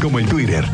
[0.00, 0.64] como el Twitter.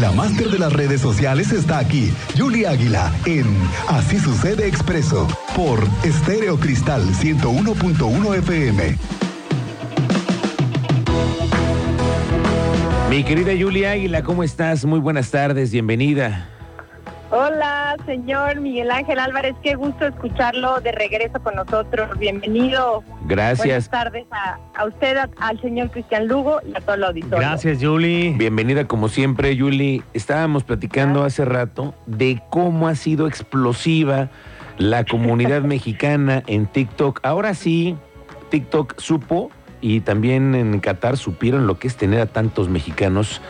[0.00, 3.46] La máster de las redes sociales está aquí, Julie Águila, en
[3.88, 8.98] Así sucede expreso, por Estéreo Cristal 101.1 FM.
[13.10, 14.84] Mi querida Julia Águila, ¿cómo estás?
[14.84, 16.55] Muy buenas tardes, bienvenida.
[17.38, 22.18] Hola, señor Miguel Ángel Álvarez, qué gusto escucharlo de regreso con nosotros.
[22.18, 23.04] Bienvenido.
[23.26, 23.90] Gracias.
[23.90, 24.26] Buenas tardes
[24.74, 27.36] a, usted, al señor Cristian Lugo y a todo el auditorio.
[27.36, 28.32] Gracias, Julie.
[28.38, 30.02] Bienvenida como siempre, Julie.
[30.14, 34.30] Estábamos platicando hace rato de cómo ha sido explosiva
[34.78, 37.20] la comunidad mexicana en TikTok.
[37.22, 37.98] Ahora sí,
[38.48, 39.50] TikTok supo
[39.82, 43.42] y también en Qatar supieron lo que es tener a tantos mexicanos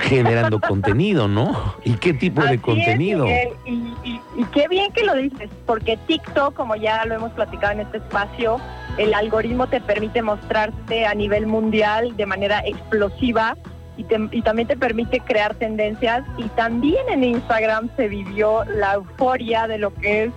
[0.00, 1.74] generando contenido, ¿no?
[1.84, 3.26] ¿Y qué tipo de contenido?
[3.64, 4.20] y,
[4.52, 8.60] qué bien que lo dices, porque TikTok, como ya lo hemos platicado en este espacio,
[8.98, 13.56] el algoritmo te permite mostrarte a nivel mundial de manera explosiva
[13.96, 16.24] y, y también te permite crear tendencias.
[16.36, 20.30] Y también en Instagram se vivió la euforia de lo que es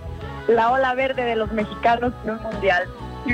[0.48, 2.84] la ola verde de los mexicanos en un mundial.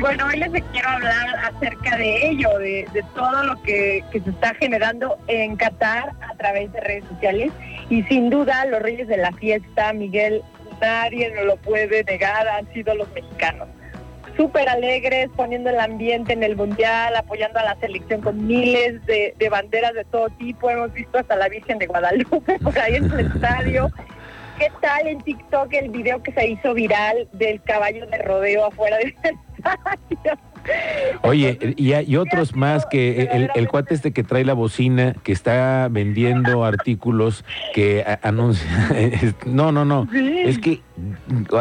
[0.00, 5.16] Bueno, hoy les quiero hablar acerca de ello, de, todo lo que, se está generando
[5.28, 7.52] en Qatar a través de redes sociales.
[7.90, 10.42] Y sin duda, los reyes de la fiesta, Miguel,
[10.80, 13.68] nadie no lo puede negar, han sido los mexicanos.
[14.36, 19.34] Súper alegres, poniendo el ambiente en el mundial, apoyando a la selección con miles de,
[19.38, 20.70] de banderas de todo tipo.
[20.70, 23.92] Hemos visto hasta la Virgen de Guadalupe por ahí en el estadio.
[24.58, 28.98] ¿Qué tal en TikTok el video que se hizo viral del caballo de rodeo afuera
[28.98, 29.14] del
[31.22, 35.88] Oye, y hay otros más que el, cuate este que trae la bocina, que está
[35.90, 38.66] vendiendo artículos que anuncia.
[39.46, 40.08] No, no, no.
[40.12, 40.80] Es que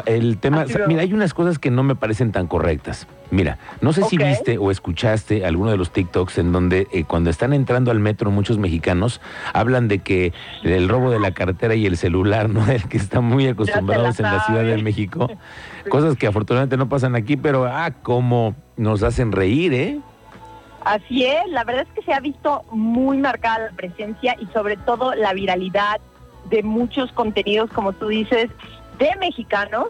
[0.05, 0.65] el tema.
[0.87, 3.07] Mira, hay unas cosas que no me parecen tan correctas.
[3.31, 7.31] Mira, no sé si viste o escuchaste alguno de los TikToks en donde eh, cuando
[7.31, 9.21] están entrando al metro muchos mexicanos
[9.53, 12.65] hablan de que el robo de la cartera y el celular, ¿no?
[12.71, 15.29] El que están muy acostumbrados en la Ciudad de México.
[15.89, 19.99] Cosas que afortunadamente no pasan aquí, pero ah, cómo nos hacen reír, ¿eh?
[20.85, 24.75] Así es, la verdad es que se ha visto muy marcada la presencia y sobre
[24.77, 26.01] todo la viralidad
[26.49, 28.49] de muchos contenidos, como tú dices,
[28.97, 29.87] de mexicanos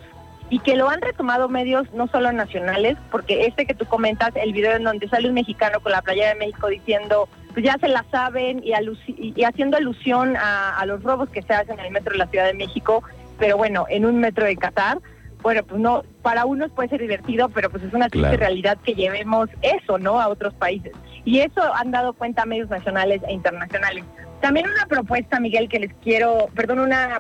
[0.50, 4.54] y que lo han retomado medios no solo nacionales, porque este que tú comentas, el
[4.54, 7.88] video en donde sale un mexicano con la playa de México diciendo, pues ya se
[7.88, 8.74] la saben y,
[9.08, 12.46] y haciendo alusión a, los robos que se hacen en el metro de la Ciudad
[12.46, 13.04] de México,
[13.40, 15.00] pero bueno, en un metro de Qatar,
[15.42, 18.94] bueno, pues no, para unos puede ser divertido, pero pues es una triste realidad que
[18.94, 20.22] llevemos eso, ¿no?
[20.22, 20.94] A otros países.
[21.26, 24.06] Y eso han dado cuenta medios nacionales e internacionales.
[24.44, 27.18] También una propuesta, Miguel, que les quiero, perdón, una,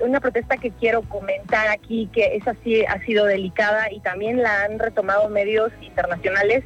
[0.00, 4.64] una protesta que quiero comentar aquí, que esa sí ha sido delicada y también la
[4.64, 6.64] han retomado medios internacionales,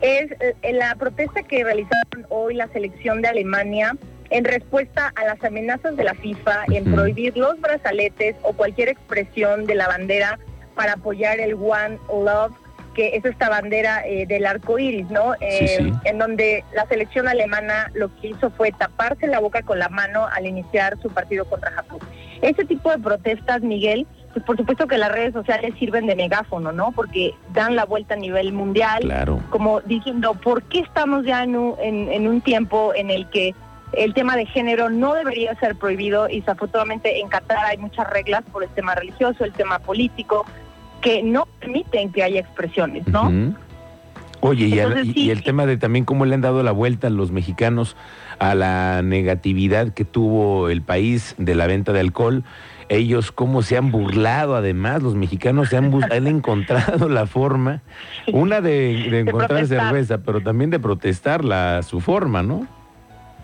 [0.00, 3.94] es eh, la protesta que realizaron hoy la selección de Alemania
[4.30, 9.66] en respuesta a las amenazas de la FIFA en prohibir los brazaletes o cualquier expresión
[9.66, 10.38] de la bandera
[10.74, 12.56] para apoyar el One Love
[12.94, 15.34] que es esta bandera eh, del arco iris, ¿no?
[15.40, 19.88] Eh, en donde la selección alemana lo que hizo fue taparse la boca con la
[19.88, 22.00] mano al iniciar su partido contra Japón.
[22.40, 26.72] Ese tipo de protestas, Miguel, pues por supuesto que las redes sociales sirven de megáfono,
[26.72, 26.92] ¿no?
[26.92, 29.40] Porque dan la vuelta a nivel mundial, claro.
[29.50, 33.54] como diciendo, ¿por qué estamos ya en un, en un tiempo en el que
[33.92, 38.42] el tema de género no debería ser prohibido y desafortunadamente en Qatar hay muchas reglas
[38.50, 40.46] por el tema religioso, el tema político,
[41.02, 43.54] que no permiten que haya expresiones, ¿no?
[44.40, 44.66] Oye,
[45.14, 47.96] y, el tema de también cómo le han dado la vuelta a los mexicanos
[48.40, 52.42] a la negatividad que tuvo el país de la venta de alcohol,
[52.88, 57.82] ellos cómo se han burlado además, los mexicanos se han, han encontrado la forma,
[58.32, 62.66] una de, encontrar cerveza, pero también de protestar la, su forma, ¿no?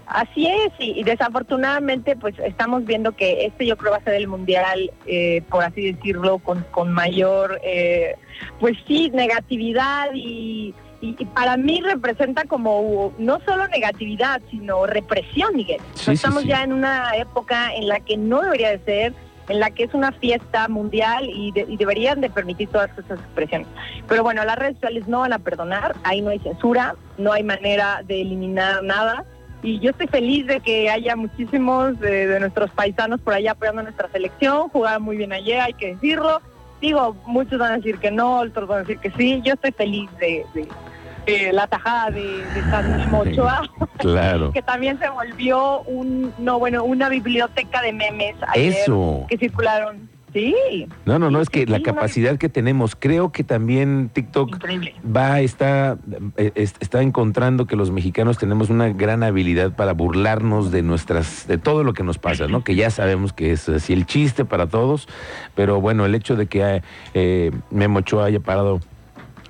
[0.09, 4.27] Así es, y, desafortunadamente pues estamos viendo que este yo creo va a ser el
[4.27, 8.17] mundial, eh, por así decirlo, con, con mayor, eh,
[8.59, 10.75] pues sí, negatividad y,
[11.33, 15.81] para mí representa como no solo negatividad, sino represión, Miguel.
[16.09, 19.15] estamos ya en una época en la que no debería de ser,
[19.49, 23.69] en la que es una fiesta mundial y, y, deberían de permitir todas esas expresiones.
[24.09, 27.45] Pero bueno, las redes sociales no van a perdonar, ahí no hay censura, no hay
[27.45, 29.25] manera de eliminar nada
[29.63, 34.09] y yo estoy feliz de que haya muchísimos de, nuestros paisanos por allá apoyando nuestra
[34.11, 36.41] selección, jugaron muy bien ayer, hay que decirlo.
[36.81, 39.43] Digo, muchos van a decir que no, otros van a decir que sí.
[39.45, 40.45] Yo estoy feliz de,
[41.53, 43.63] la tajada de, de San Mochoa,
[43.99, 44.53] claro.
[44.55, 49.27] que también se volvió un, no bueno, una biblioteca de memes ayer Eso.
[49.29, 50.87] que circularon Sí.
[51.07, 54.95] No, no, no, es que la capacidad que tenemos, creo que también TikTok Increíble.
[55.05, 55.97] va, está,
[56.37, 61.47] eh, es- está encontrando que los mexicanos tenemos una gran habilidad para burlarnos de nuestras,
[61.47, 62.63] de todo lo que nos pasa, ¿no?
[62.63, 65.09] Que ya sabemos que es así el chiste para todos,
[65.55, 66.83] pero bueno, el hecho de que
[67.15, 68.81] eh, Memo Ochoa haya parado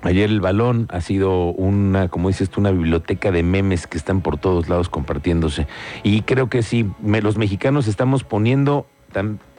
[0.01, 4.21] ayer el balón ha sido una, como dices tú, una biblioteca de memes que están
[4.21, 5.67] por todos lados compartiéndose.
[6.03, 8.87] Y creo que sí, me- los mexicanos estamos poniendo,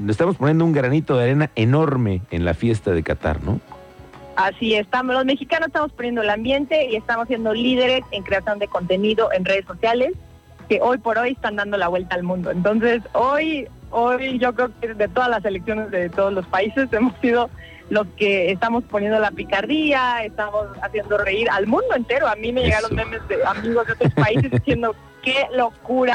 [0.09, 3.61] estamos poniendo un granito de arena enorme en la fiesta de Qatar, ¿no?
[4.37, 8.69] Así estamos, los mexicanos estamos poniendo el ambiente y estamos siendo líderes en creación de
[8.69, 10.13] contenido en redes sociales
[10.69, 12.51] que hoy por hoy están dando la vuelta al mundo.
[12.53, 17.13] Entonces, hoy, hoy yo creo que de todas las elecciones de todos los países hemos
[17.21, 17.51] sido
[17.91, 22.27] los que estamos poniendo la picardía, estamos haciendo reír al mundo entero.
[22.29, 26.15] A mí me llegaron memes de amigos de otros países diciendo qué locura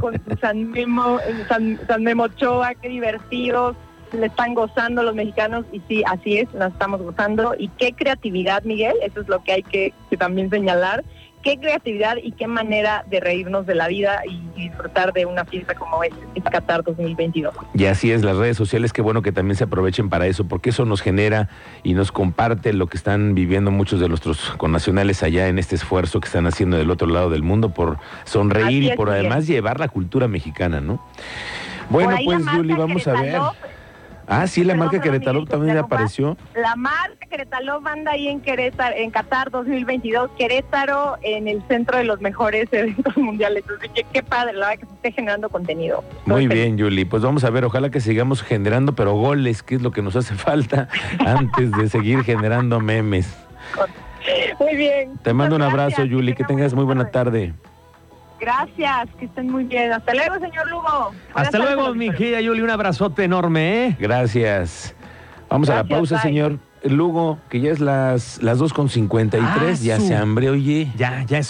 [0.00, 1.18] con su San Memo,
[1.48, 3.76] San, San Memo Ochoa, qué divertidos
[4.12, 7.54] le están gozando los mexicanos y sí, así es, la estamos gozando.
[7.58, 11.04] Y qué creatividad, Miguel, eso es lo que hay que, que también señalar.
[11.42, 15.74] Qué creatividad y qué manera de reírnos de la vida y, disfrutar de una fiesta
[15.74, 17.52] como es, es Qatar 2022.
[17.74, 20.70] Y así es, las redes sociales, qué bueno que también se aprovechen para eso, porque
[20.70, 21.48] eso nos genera
[21.82, 26.20] y nos comparte lo que están viviendo muchos de nuestros connacionales allá en este esfuerzo
[26.20, 29.88] que están haciendo del otro lado del mundo por sonreír y por además llevar la
[29.88, 31.04] cultura mexicana, ¿no?
[31.90, 33.40] Bueno, pues Yuli, vamos a ver.
[34.26, 36.36] Ah, sí, la Perdón, marca Querétaro también apareció.
[36.54, 42.04] La marca Querétaro anda ahí en Querétaro, en Qatar 2022, Querétaro en el centro de
[42.04, 43.64] los mejores eventos mundiales.
[43.78, 46.04] Así que qué padre, la verdad que se esté generando contenido.
[46.26, 47.04] Muy bien, Yuli.
[47.04, 50.16] Pues vamos a ver, ojalá que sigamos generando, pero goles, que es lo que nos
[50.16, 53.36] hace falta antes de seguir generando memes.
[54.60, 55.18] Muy bien.
[55.22, 57.54] Te mando un abrazo, gracias, Yuli, que tengas muy buena tarde.
[58.42, 59.92] Gracias, que estén muy bien.
[59.92, 61.12] Hasta luego, señor Lugo.
[61.32, 63.96] Buenas Hasta luego, mi querida Yuli, un abrazote enorme, ¿eh?
[64.00, 64.96] Gracias.
[65.48, 66.22] Vamos a la pausa, bye.
[66.22, 66.58] señor.
[66.84, 70.90] Lugo, que ya es las, las 2.53, Ah, ya su- se hambre, oye.
[70.96, 71.46] Ya, ya es